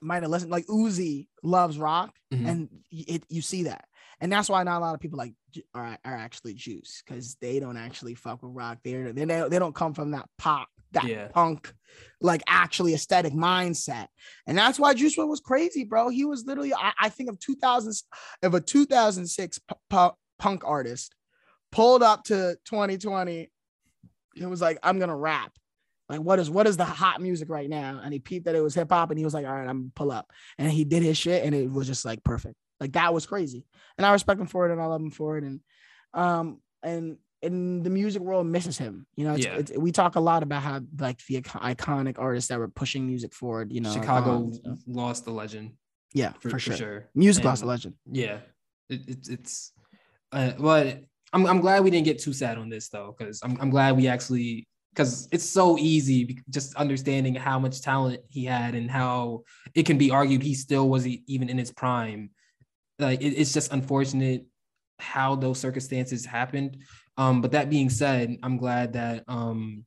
[0.01, 0.51] might have listened.
[0.51, 2.47] Like Uzi loves rock, mm-hmm.
[2.47, 3.85] and it, you see that
[4.21, 5.35] and that's why not a lot of people like
[5.75, 8.79] are, are actually juice because they don't actually fuck with rock.
[8.83, 11.29] They're they they don't come from that pop that yeah.
[11.29, 11.75] punk
[12.21, 14.07] like actually aesthetic mindset.
[14.47, 16.09] And that's why juice WRLD was crazy bro.
[16.09, 17.93] He was literally i, I think of 2000
[18.43, 21.15] of a 2006 p- p- punk artist
[21.73, 23.51] pulled up to 2020
[24.37, 25.53] it was like i'm gonna rap.
[26.09, 28.01] Like what is what is the hot music right now?
[28.03, 30.11] And he peeped that it was hip-hop and he was like all right i'm pull
[30.11, 30.31] up.
[30.57, 33.67] And he did his shit and it was just like perfect like that was crazy,
[33.97, 35.61] and I respect him for it, and I love him for it, and
[36.15, 39.07] um and and the music world misses him.
[39.17, 39.57] You know, it's, yeah.
[39.57, 43.35] it's, we talk a lot about how like the iconic artists that were pushing music
[43.35, 43.73] forward.
[43.73, 45.73] You know, Chicago um, lost the legend.
[46.13, 46.73] Yeah, for, for, sure.
[46.73, 47.09] for sure.
[47.15, 47.95] Music and, lost the legend.
[48.11, 48.39] Yeah,
[48.89, 49.73] it, it, it's.
[50.33, 53.57] Uh, but I'm I'm glad we didn't get too sad on this though, because I'm
[53.61, 58.75] I'm glad we actually because it's so easy just understanding how much talent he had
[58.75, 59.43] and how
[59.75, 62.31] it can be argued he still was even in his prime
[62.99, 64.47] like it, it's just unfortunate
[64.99, 66.79] how those circumstances happened.
[67.17, 69.85] Um, but that being said, I'm glad that um,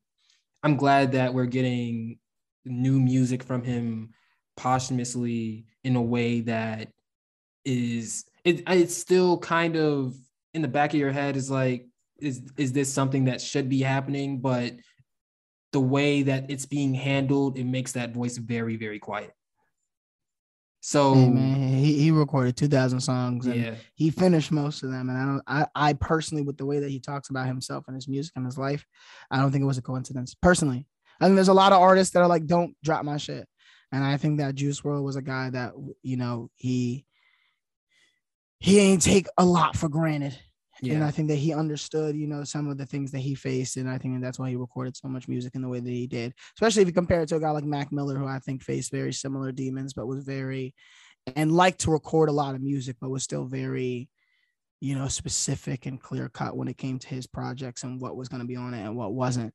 [0.62, 2.18] I'm glad that we're getting
[2.64, 4.10] new music from him
[4.56, 6.88] posthumously in a way that
[7.64, 10.14] is it, it's still kind of
[10.54, 11.86] in the back of your head is like
[12.18, 14.74] is is this something that should be happening but
[15.72, 19.32] the way that it's being handled it makes that voice very very quiet
[20.80, 25.10] So Hey, man, he, he recorded 2,000 songs and yeah, he finished most of them.
[25.10, 27.94] And I don't, I, I personally, with the way that he talks about himself and
[27.94, 28.86] his music and his life,
[29.30, 30.34] I don't think it was a coincidence.
[30.34, 30.86] Personally,
[31.20, 33.46] I think there's a lot of artists that are like, don't drop my shit.
[33.92, 37.04] And I think that Juice WRLD was a guy that, you know, he,
[38.58, 40.38] he ain't take a lot for granted.
[40.82, 43.76] And I think that he understood, you know, some of the things that he faced.
[43.76, 46.06] And I think that's why he recorded so much music in the way that he
[46.06, 48.62] did, especially if you compare it to a guy like Mac Miller, who I think
[48.62, 50.74] faced very similar demons, but was very,
[51.36, 54.08] and liked to record a lot of music, but was still very,
[54.80, 58.28] you know, specific and clear cut when it came to his projects and what was
[58.28, 59.52] going to be on it and what wasn't.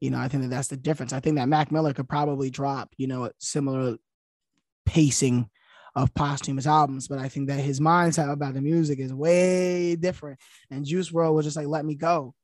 [0.00, 1.12] You know, I think that that's the difference.
[1.12, 3.96] I think that Mac Miller could probably drop, you know, a similar
[4.84, 5.48] pacing
[5.98, 10.38] of posthumous albums, but I think that his mindset about the music is way different.
[10.70, 12.34] And Juice WRLD was just like, let me go.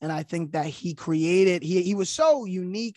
[0.00, 2.96] And I think that he created, he, he was so unique,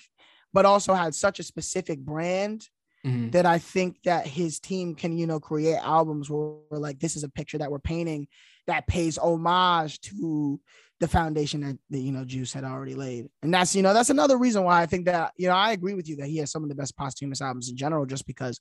[0.53, 2.69] but also had such a specific brand
[3.05, 6.99] mhm, that I think that his team can, you know, create albums where we're like,
[6.99, 8.27] this is a picture that we're painting
[8.67, 10.61] that pays homage to
[11.01, 13.29] the foundation that, that you know Juice had already laid.
[13.41, 15.93] And that's, you know, that's another reason why I think that, you know, I agree
[15.93, 18.59] with you that he has some of the best posthumous albums in general, just because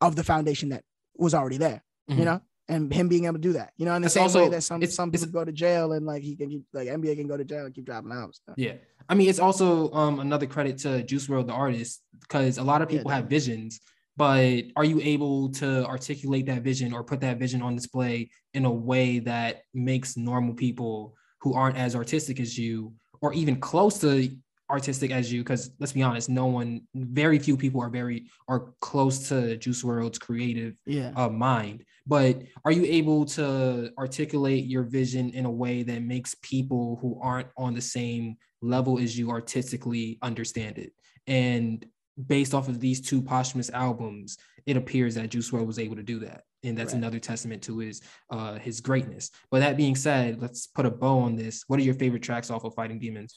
[0.00, 0.84] of the foundation that
[1.16, 2.18] was already there, mhm.
[2.18, 4.22] you know, and him being able to do that, you know, in the It's same
[4.22, 6.88] way also- that some some people go to jail and like he can keep, like
[6.88, 8.40] NBA can go to jail and keep dropping albums.
[8.56, 8.74] Yeah.
[9.08, 12.82] I mean, it's also um another credit to Juice WRLD, the artist, because a lot
[12.82, 13.80] of Yeah, people have visions,
[14.16, 18.64] but are you able to articulate that vision or put that vision on display in
[18.64, 23.98] a way that makes normal people who aren't as artistic as you or even close
[24.00, 24.28] to
[24.70, 25.40] artistic as you?
[25.42, 29.82] Because let's be honest, no one, very few people are very are close to Juice
[29.82, 31.12] WRLD's creative Yeah.
[31.16, 36.34] uh, mind but are you able to articulate your vision in a way that makes
[36.40, 40.92] people who aren't on the same level as you artistically understand it
[41.26, 41.84] and
[42.26, 46.02] based off of these two posthumous albums it appears that juice WRLD was able to
[46.02, 46.98] do that and that's Right.
[46.98, 48.00] another testament to his
[48.30, 51.84] uh his greatness but that being said let's put a bow on this what are
[51.84, 53.34] your favorite tracks off of fighting demons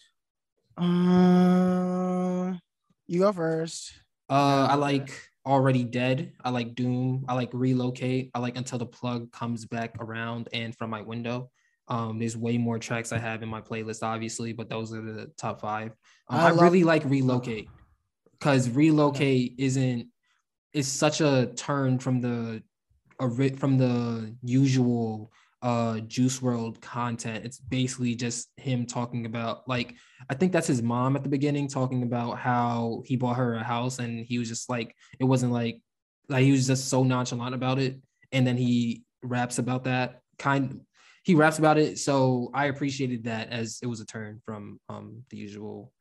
[0.77, 2.59] Um,
[3.07, 3.93] you go first.
[4.29, 5.11] Uh, I like
[5.45, 6.33] Already Dead.
[6.43, 7.25] I like Doom.
[7.27, 8.31] I like Relocate.
[8.33, 11.49] I like Until the Plug Comes Back Around and From My Window.
[11.87, 15.31] Um, there's way more tracks I have in my playlist, obviously, but those are the
[15.37, 15.91] top five.
[16.29, 17.69] Um, I I, love- really like Relocate
[18.33, 20.07] because Relocate isn't.
[20.73, 22.63] It's such a turn from the,
[23.57, 27.45] from the usual uh Juice WRLD content.
[27.45, 29.95] It's basically just him talking about like
[30.29, 33.63] I think that's his mom at the beginning talking about how he bought her a
[33.63, 35.81] house and he was just like it wasn't like
[36.29, 40.81] like he was just so nonchalant about it and then he raps about that kind
[41.23, 45.23] he raps about it so I appreciated that as it was a turn from um
[45.29, 45.91] the usual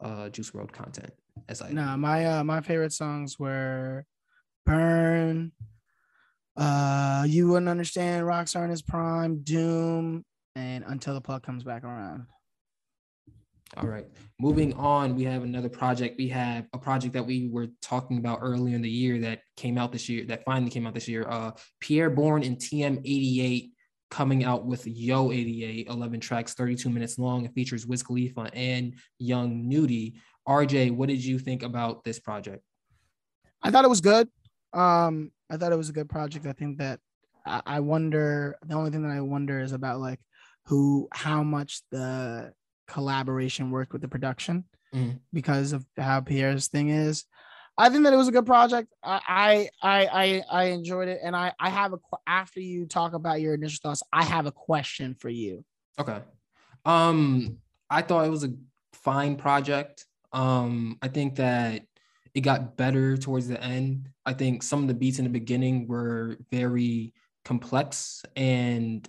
[0.00, 1.12] uh Juice WRLD content
[1.48, 4.06] as I No, my uh my favorite songs were
[4.64, 5.52] Burn,
[6.56, 10.24] uh You Wouldn't Understand, Rockstar in His Prime, Doom,
[10.56, 12.26] and Until the Plug Comes Back Around.
[13.76, 14.06] All right.
[14.38, 16.16] Moving on, we have another project.
[16.16, 19.78] We have a project that we were talking about earlier in the year that came
[19.78, 21.26] out this year, that finally came out this year.
[21.28, 23.70] Uh, Pi'erre Bourne and TM88
[24.10, 27.44] coming out with Yo 88, 11 tracks, 32 minutes long.
[27.44, 30.14] It features Wiz Khalifa and Young Nudy.
[30.46, 32.62] RJ, what did you think about this project?
[33.60, 34.28] I thought it was good.
[34.74, 36.46] Um, I thought it was a good project.
[36.46, 37.00] I think that
[37.46, 40.20] I, I wonder the only thing that I wonder is about like
[40.66, 42.52] who how much the
[42.88, 45.20] collaboration worked with the production Mhm.
[45.32, 47.24] because of how Pi'erre's thing is.
[47.76, 48.88] I think that it was a good project.
[49.02, 53.14] I I I I, I enjoyed it, and I I have a after you talk
[53.14, 55.64] about your initial thoughts, I have a question for you.
[55.98, 56.20] Okay.
[56.84, 57.58] Um,
[57.90, 58.54] I thought it was a
[58.92, 60.06] fine project.
[60.32, 61.82] Um, I think that
[62.34, 64.08] it got better towards the end.
[64.26, 69.08] I think some of the beats in the beginning were very complex and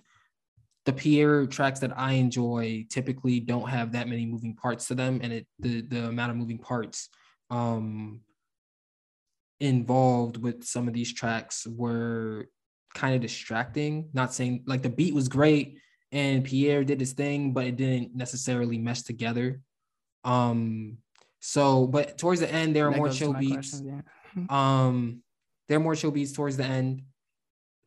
[0.86, 5.20] the Pi'erre tracks that I enjoy typically don't have that many moving parts to them
[5.24, 7.10] and it the the amount of moving parts
[7.50, 8.22] um
[9.60, 12.48] involved with some of these tracks were
[12.94, 14.10] kind of distracting.
[14.14, 15.80] Not saying like the beat was great
[16.12, 19.62] and Pi'erre did his thing, but it didn't necessarily mesh together.
[20.24, 20.98] Um,
[21.46, 23.82] so but towards the end, there are That more chill beats.
[23.86, 24.02] yeah.
[24.50, 25.22] Um,
[25.70, 27.04] there are more chill beats towards the end.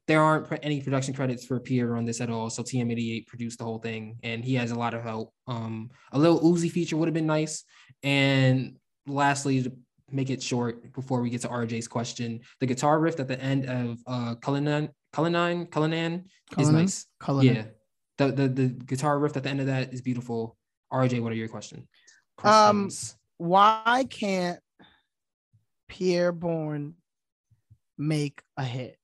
[0.07, 2.49] There aren't any production credits for Pi'erre on this at all.
[2.49, 5.35] So TM88 produced the whole thing, and he has a lot of help.
[5.47, 7.65] Um, a little Uzi feature would have been nice.
[8.03, 9.73] And lastly, to
[10.11, 13.67] make it short before we get to RJ's question, the guitar riff at the end
[13.67, 16.25] of uh Cullinan, Cullinan, Cullinan
[16.57, 17.07] is nice.
[17.21, 17.57] Cullinan.
[17.57, 17.65] Yeah,
[18.19, 20.57] the, the the guitar riff at the end of that is beautiful.
[20.93, 21.87] RJ, what are your question?
[22.45, 23.18] Um, questions?
[23.39, 24.61] Why can't
[25.89, 26.95] Pi'erre Bourne
[27.97, 28.99] make a hit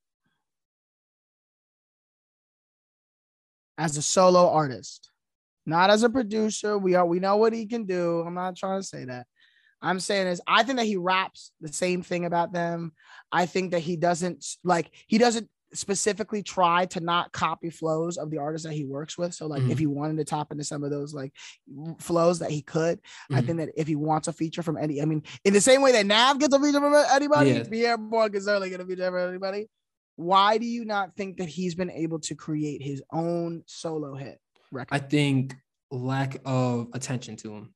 [3.77, 5.11] as a solo artist,
[5.67, 6.79] not as a producer.
[6.79, 8.21] We are we know what he can do.
[8.21, 9.27] I'm not trying to say that.
[9.83, 12.93] I'm saying is I think that he raps the same thing about them.
[13.33, 18.31] I think that he doesn't like he doesn't specifically try to not copy flows of
[18.31, 19.35] the artists that he works with.
[19.35, 19.71] So like Mhm.
[19.71, 21.33] if he wanted to tap into some of those like
[21.99, 23.47] flows that he could, I Mhm.
[23.47, 25.93] think that if he wants a feature from any, I mean, in the same way
[25.93, 27.63] that Nav gets a feature from anybody, Yeah.
[27.65, 29.69] Pi'erre Bourne is certainly get a feature from anybody.
[30.17, 34.41] Why do you not think that he's been able to create his own solo hit
[34.71, 34.95] record?
[34.95, 35.57] I think
[35.91, 37.75] lack of attention to him.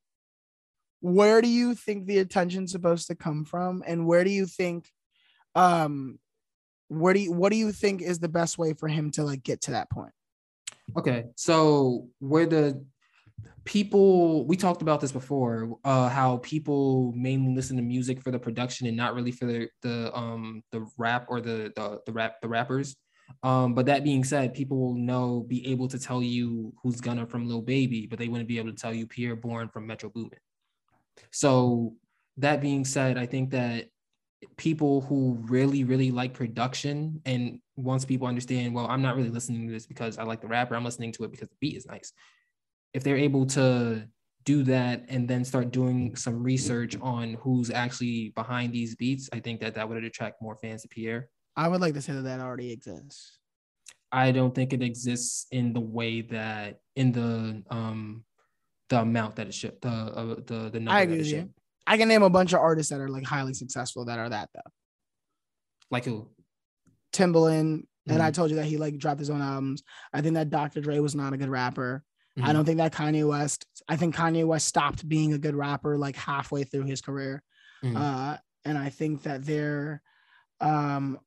[1.00, 4.90] where do you think the attention's supposed to come from and where do you think
[5.54, 6.18] um
[6.88, 9.42] where do you what do you think is the best way for him to like
[9.42, 10.12] get to that point
[10.96, 12.82] Okay, so where the
[13.64, 18.38] people we talked about this before, uh, how people mainly listen to music for the
[18.38, 22.40] production and not really for the the um the rap or the the the rap
[22.40, 22.96] the rappers.
[23.42, 27.26] Um, but that being said, people will know be able to tell you who's Gunna
[27.26, 30.08] from Lil Baby, but they wouldn't be able to tell you Pi'erre Bourne from Metro
[30.08, 30.38] Boomin.
[31.30, 31.94] So
[32.38, 33.90] that being said, I think that
[34.56, 37.20] people who really really like production.
[37.24, 40.48] And once people understand well i'm not really listening to this because i like the
[40.48, 42.12] rapper i'm listening to it because the beat is nice.
[42.92, 44.08] If they're able to
[44.44, 49.38] do that and then start doing some research on who's actually behind these beats i
[49.40, 51.24] think that that would attract more fans to Pi'erre.
[51.56, 53.38] I would like to say that that already exists.
[54.10, 58.24] I don't think it exists in the way that in the um
[58.88, 61.26] the amount that it should the uh, the the number i that agree it with
[61.26, 61.38] you.
[61.40, 61.57] shipped.
[61.88, 64.48] I can name a bunch of artists that are like highly successful that are that
[64.54, 64.70] though
[65.90, 66.28] like who
[67.12, 68.34] timbaland and i Mhm.
[68.34, 71.14] told you that he like dropped his own albums i think that dr dre was
[71.14, 72.04] not a good rapper
[72.36, 72.52] I Mhm.
[72.52, 73.66] don't think that Kanye West.
[73.88, 77.42] I think Kanye West stopped being a good rapper like halfway through his career,
[77.82, 77.96] Mhm.
[77.96, 80.02] uh, and I think that there
[80.60, 81.18] um,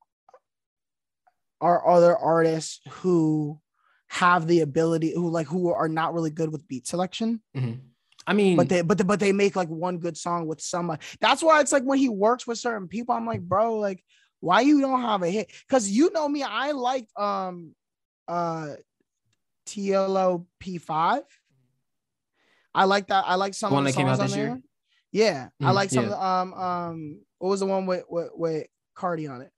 [1.59, 3.59] are other artists who
[4.07, 7.81] have the ability, who like who are not really good with beat selection, Mhm.
[8.31, 11.01] I mean but they but they, but they make like one good song with somebody.
[11.19, 14.03] That's why it's like when he works with certain people, I'm like, bro, like
[14.39, 15.51] why you don't have a hit?
[15.67, 17.75] Because you know me, I like um
[18.27, 18.69] uh
[19.65, 21.21] TLO P5.
[22.73, 23.25] I like that.
[23.27, 24.47] I like some one of the that came out songs on this year?
[24.47, 24.61] there.
[25.11, 26.11] Yeah, I Mm, like some yeah.
[26.11, 29.51] of the um um what was the one with with, with Cardi on it?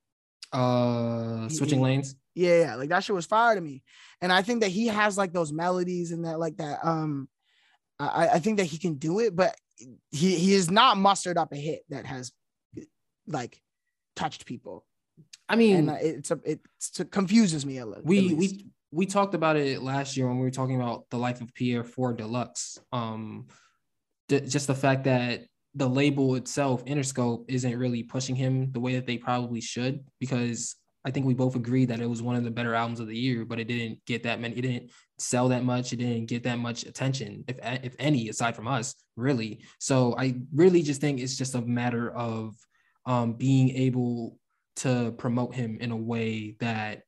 [0.52, 3.82] uh switching he- lanes Yeah, yeah, like that shit was fire to me.
[4.20, 6.84] And I think that he has like those melodies and that like that.
[6.84, 7.28] Um
[7.98, 9.54] I, I think that he can do it, but
[10.10, 12.32] he he has not mustered up a hit that has
[13.26, 13.60] like
[14.16, 14.84] touched people.
[15.48, 16.60] i mean And uh, it's a, it
[17.10, 18.04] confuses me a little.
[18.04, 21.40] we we we talked about it last year when we were talking about the life
[21.40, 22.78] of Pi'erre for Deluxe.
[22.92, 23.48] Um,
[24.28, 28.94] th- just the fact that the label itself, Interscope, isn't really pushing him the way
[28.94, 32.44] that they probably should, because I think we both agree that it was one of
[32.44, 34.56] the better albums of the year, but it didn't get that many.
[34.56, 35.92] It didn't sell that much.
[35.92, 39.64] It didn't get that much attention, if if any, aside from us, really.
[39.78, 42.54] So I really just think it's just a matter of
[43.06, 44.38] um, being able
[44.76, 47.02] to promote him in a way that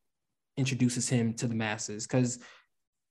[0.57, 2.39] introduces him to the masses because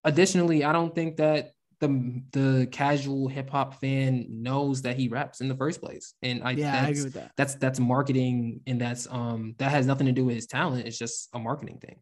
[0.03, 5.47] additionally i don't think that the the casual hip-hop fan knows that he raps in
[5.47, 7.31] the first place and i yeah, I that's, agree with that.
[7.37, 10.97] that's that's marketing and that's um that has nothing to do with his talent it's
[10.97, 11.97] just a marketing thing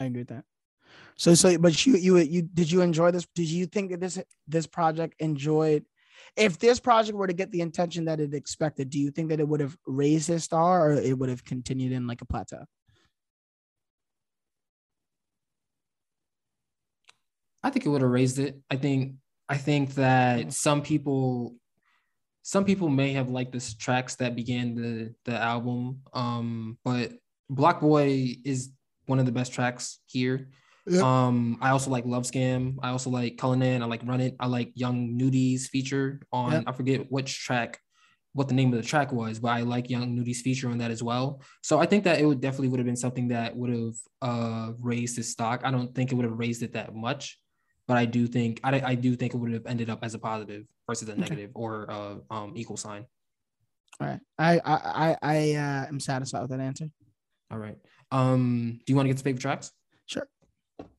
[0.00, 0.44] I agree with that.
[1.16, 3.26] So so but you you you did you enjoy this?
[3.34, 5.84] Did you think that this this project enjoyed
[6.36, 9.40] if this project were to get the intention that it expected, do you think that
[9.40, 12.64] it would have raised his star or it would have continued in like a plateau?
[17.62, 18.58] I think it would have raised it.
[18.70, 19.14] I think
[19.48, 21.56] I think that some people
[22.42, 26.00] some people may have liked the tracks that began the the album.
[26.12, 27.12] Um, but
[27.50, 28.70] Block Boy is
[29.06, 30.48] one of the best tracks here.
[30.86, 31.02] Yep.
[31.02, 32.76] Um, I also like Love Scam.
[32.82, 33.82] I also like Cullinan.
[33.82, 34.36] I like Run It.
[34.40, 36.64] I like Young Nudy's feature on Yep.
[36.66, 37.78] I forget which track,
[38.32, 40.90] what the name of the track was, but I like Young Nudy's feature on that
[40.90, 41.42] as well.
[41.62, 44.72] So I think that it would definitely would have been something that would have uh
[44.80, 45.60] raised his stock.
[45.64, 47.38] I don't think it would have raised it that much,
[47.88, 50.18] but I do think I, I do think it would have ended up as a
[50.18, 51.20] positive versus a Okay.
[51.22, 53.06] negative or uh um equal sign.
[54.00, 54.20] All right.
[54.38, 56.88] I I I, I uh, am satisfied with that answer.
[57.50, 57.78] All right.
[58.12, 59.72] Um, do you want to get to favorite tracks?
[60.06, 60.28] Sure.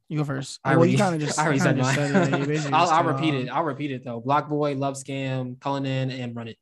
[0.09, 0.59] You go first.
[0.63, 1.39] I well, already, you kind of just.
[1.39, 2.73] I already said just said.
[2.73, 3.49] I'll, I'll repeat it.
[3.49, 4.19] I'll repeat it though.
[4.19, 6.57] Block Boy, Love Scam, Cullinan, and Run It.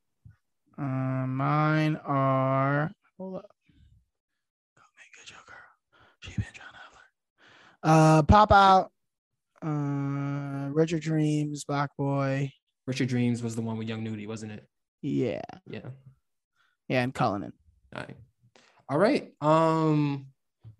[0.77, 2.91] Uh, mine are.
[3.17, 3.49] Hold up.
[4.75, 5.55] Go make your girl.
[6.19, 7.03] She been trying to flirt.
[7.83, 8.91] Uh, pop out.
[9.63, 12.51] Uh, Richard Dreams, Black Boy.
[12.85, 14.67] Richard Dreams was the one with Young Nudy, wasn't it?
[15.01, 15.81] Yeah, Yeah.
[16.87, 17.53] yeah, and Cullinan.
[17.95, 18.17] All right.
[18.89, 19.33] All right.
[19.41, 20.27] Um,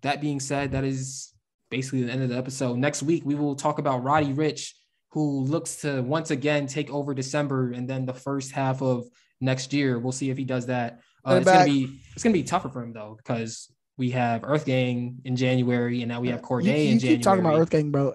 [0.02, 1.34] that being said, that is
[1.70, 2.78] basically the end of the episode.
[2.78, 4.72] Next week we will talk about Roddy Ricch,
[5.12, 9.06] who looks to once again take over December and then the first half of
[9.42, 10.00] next year.
[10.00, 11.02] We'll see if he does that.
[11.26, 15.16] Uh, it's gonna be it's gonna be tougher for him though because we have EarthGang
[15.26, 17.18] in January and now we have Cordae you, you in January.
[17.18, 18.14] keep talking about Earth Gang, bro.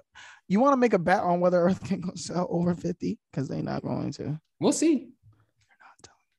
[0.53, 3.17] You want to make a bet on whether EarthGang will sell over 50?
[3.31, 4.39] Because they're not going to.
[4.59, 5.09] We'll see.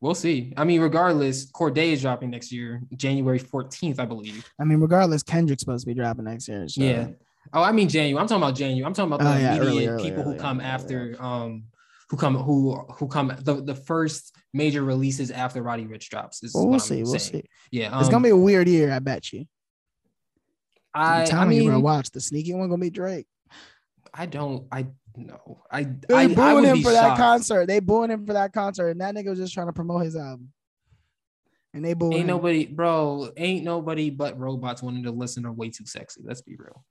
[0.01, 0.55] We'll see.
[0.57, 4.49] I mean, regardless, Cordae is dropping next year, January 14th, I believe.
[4.61, 6.69] I mean, regardless, Kendrick's supposed to be dropping next year.
[6.69, 6.81] So.
[6.81, 7.09] Yeah.
[7.53, 8.21] Oh, I mean January.
[8.21, 8.87] I'm talking about January.
[8.87, 11.65] I'm talking about the oh, yeah, immediate early, people early, who come early, after um
[12.09, 16.41] who come who who come the, the first major releases after Roddy Ricch drops.
[16.55, 17.03] Well, we'll see.
[17.03, 17.43] We'll see.
[17.73, 17.89] Yeah.
[17.89, 19.47] Um, it's gonna be a weird year, I bet you.
[20.95, 23.27] I'm telling I mean, you, bro, watch the sneaky one gonna be Drake.
[24.15, 24.67] I don't.
[24.71, 24.87] I
[25.17, 25.63] no.
[25.71, 26.95] I they I, booing I him for shocked.
[26.95, 27.67] that concert.
[27.67, 30.17] They booing him for that concert, and that nigga was just trying to promote his
[30.17, 30.53] album.
[31.73, 32.13] And they booing.
[32.13, 32.29] Ain't him.
[32.29, 33.31] nobody, bro.
[33.37, 36.85] Ain't nobody but robots wanting to listen to "Way Too Sexy." Let's be real.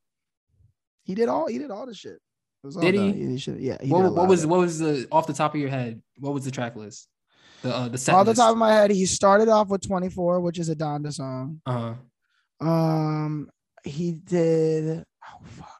[1.03, 1.47] He did all.
[1.47, 2.19] He did all the shit.
[2.82, 3.38] did he?
[3.38, 3.78] he yeah.
[3.82, 6.01] He what, what was what was the off the top of your head?
[6.17, 7.07] What was the track list?
[7.61, 8.38] The uh, the set off list?
[8.38, 11.61] the top of my head, he started off with 24, which is a Donda song.
[11.65, 11.95] Uh
[12.61, 12.67] huh.
[12.67, 13.49] Um,
[13.84, 15.05] he did.
[15.26, 15.72] Oh fuck.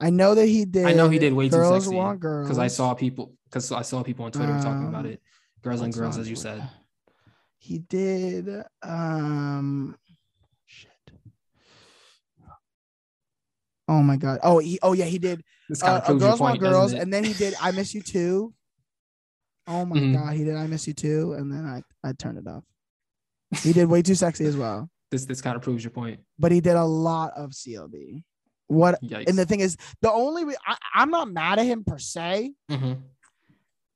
[0.00, 0.86] I know that he did.
[0.86, 1.96] I know he did way girls too sexy.
[1.96, 5.06] Want girls because I saw people because I saw people on Twitter um, talking about
[5.06, 5.22] um, it.
[5.62, 6.68] Girls and girls, as you said.
[7.58, 8.48] He did.
[8.82, 9.96] Um,
[10.66, 10.90] shit.
[13.88, 14.38] Oh my god.
[14.42, 14.78] Oh, he.
[14.82, 15.42] Oh yeah, he did.
[15.68, 17.54] This kind uh, of girls point, want girls, and then he did.
[17.60, 18.54] I miss you too.
[19.66, 20.14] Oh my mm-hmm.
[20.14, 20.56] god, he did.
[20.56, 22.64] I miss you too, and then I I turned it off.
[23.62, 24.88] He did way too sexy as well.
[25.10, 26.20] This this kind of proves your point.
[26.38, 28.22] But he did a lot of CLB.
[28.68, 29.28] What Yikes.
[29.28, 32.52] and the thing is, the only re- I, am not mad at him per se,
[32.70, 32.92] mm-hmm.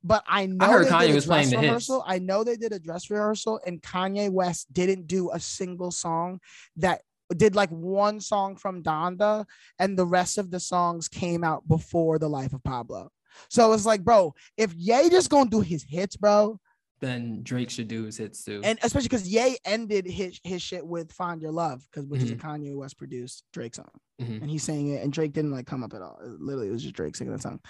[0.02, 2.02] but I know I heard Kanye was playing the rehearsal.
[2.02, 2.10] hits.
[2.10, 6.40] I know they did a dress rehearsal, and Kanye West didn't do a single song
[6.76, 7.02] that
[7.36, 9.44] did like one song from Donda,
[9.78, 13.10] and the rest of the songs came out before the life of Pablo.
[13.48, 16.58] So it's like, bro, if Ye just gonna do his hits, bro,
[17.00, 18.60] then Drake should do his hits too.
[18.64, 22.26] And especially because Ye ended his his shit with "Find Your Love" because which mm-hmm.
[22.26, 22.36] is a.
[22.36, 23.90] Kanye West produced Drake song,
[24.24, 24.42] mm-hmm.
[24.42, 26.18] and he's saying it, and Drake didn't like come up at all.
[26.22, 27.60] It literally, it was just Drake singing the song.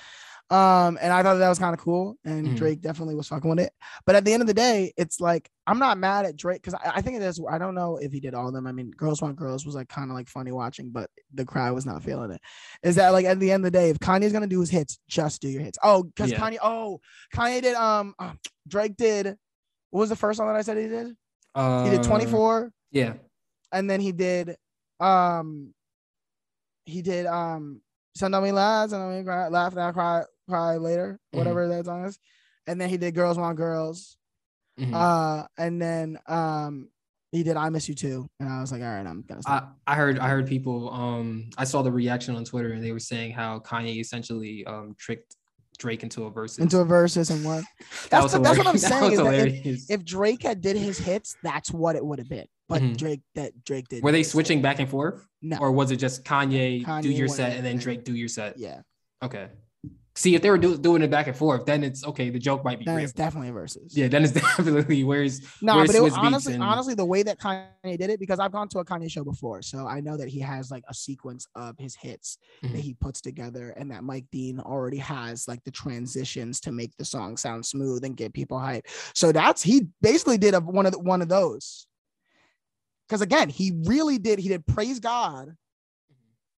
[0.50, 2.56] Um, and I thought that was kind of cool, and mm-hmm.
[2.56, 3.72] Drake definitely was fucking with it.
[4.04, 6.74] But at the end of the day, it's like I'm not mad at Drake because
[6.74, 7.40] I, I, think it is.
[7.50, 8.66] I don't know if he did all of them.
[8.66, 11.74] I mean, Girls Want Girls was like kind of like funny watching, but the crowd
[11.74, 12.40] was not feeling it.
[12.82, 14.98] Is that like at the end of the day, if Kanye's gonna do his hits,
[15.08, 15.78] just do your hits.
[15.82, 16.38] Oh, because yeah.
[16.38, 16.58] Kanye.
[16.62, 17.00] Oh,
[17.34, 17.74] Kanye did.
[17.74, 18.32] Um, uh,
[18.68, 19.36] Drake did
[19.92, 21.14] what was the first song that I said he did?
[21.54, 22.72] Uh, he did 24.
[22.90, 23.14] Yeah.
[23.70, 24.56] And then he did
[25.00, 25.74] um
[26.84, 27.80] he did um
[28.14, 31.38] Send on Me Lies and I cry, laugh now cry cry later, mm-hmm.
[31.38, 32.18] whatever that song is.
[32.66, 34.16] And then he did Girls Want Girls.
[34.78, 34.94] Mm-hmm.
[34.94, 36.88] Uh and then um
[37.30, 38.26] he did I Miss You Too.
[38.40, 39.76] And I was like, all right, I'm gonna stop.
[39.86, 42.92] I, I heard I heard people um I saw the reaction on Twitter and they
[42.92, 45.36] were saying how Kanye essentially um tricked
[45.82, 46.58] Drake into a verse.
[46.58, 47.64] Into a verses and what?
[48.08, 48.78] That's, that the, that's what I'm
[49.18, 49.62] saying.
[49.64, 52.46] If, if, Drake had did his hits, that's what it would have been.
[52.68, 52.92] But mm-hmm.
[52.92, 54.02] Drake that Drake did.
[54.02, 54.62] Were they switching hits.
[54.62, 55.26] back and forth?
[55.42, 55.58] No.
[55.58, 58.58] Or was it just Kanye, Kanye do your set and then Drake do your set?
[58.58, 58.82] Yeah.
[59.22, 59.48] Okay.
[60.14, 62.28] See, if they were do, doing it back and forth, then it's okay.
[62.28, 62.84] The joke might be.
[62.84, 63.04] Then real.
[63.04, 63.96] it's definitely verses.
[63.96, 65.40] Yeah, then it's definitely where's.
[65.62, 66.62] No, but it was honestly, and...
[66.62, 69.62] honestly, the way that Kanye did it, because I've gone to a Kanye show before,
[69.62, 72.74] so I know that he has like a sequence of his hits mm-hmm.
[72.74, 76.94] that he puts together, and that Mike Dean already has like the transitions to make
[76.98, 78.86] the song sound smooth and get people hype.
[79.14, 81.86] So that's he basically did a, one of the, one of those.
[83.08, 84.38] Because again, he really did.
[84.38, 85.56] He did praise God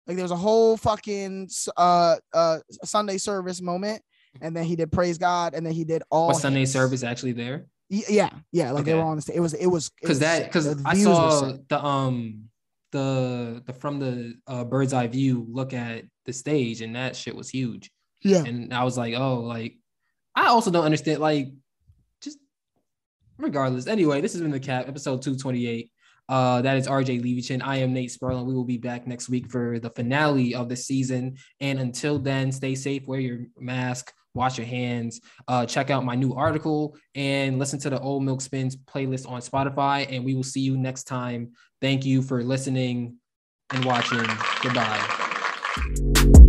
[0.07, 4.03] like there was a whole fucking uh uh Sunday service moment,
[4.41, 6.29] and then he did praise God, and then he did all.
[6.29, 7.67] Was Sunday service actually there?
[7.89, 8.93] Yeah, yeah, like okay.
[8.93, 9.37] they were on the stage.
[9.37, 12.49] It was it was because that because I saw the um
[12.93, 17.37] the the from the uh, bird's eye view look at the stage, and that shit
[17.37, 17.91] was huge.
[18.23, 19.77] Yeah, and I was like, oh, like
[20.35, 21.49] I also don't understand like
[22.23, 22.39] just
[23.39, 23.87] regardless.
[23.87, 25.91] Anyway, this has been the cap episode two twenty eight.
[26.29, 27.61] Uh, that is RJ Levichin.
[27.63, 28.47] I am Nate Sperlin.
[28.47, 31.37] We will be back next week for the finale of the season.
[31.61, 36.15] And until then, stay safe, wear your mask, wash your hands, uh, check out my
[36.15, 40.07] new article, and listen to the OldMilk Spins playlist on Spotify.
[40.11, 41.53] And we will see you next time.
[41.81, 43.19] Thank you for listening
[43.73, 44.27] and watching.
[44.63, 46.41] Goodbye.